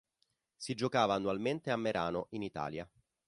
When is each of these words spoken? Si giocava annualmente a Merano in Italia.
Si 0.55 0.73
giocava 0.73 1.13
annualmente 1.13 1.69
a 1.69 1.77
Merano 1.77 2.25
in 2.31 2.41
Italia. 2.41 2.89